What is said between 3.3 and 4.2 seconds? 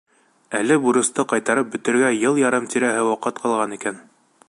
ҡалған икән.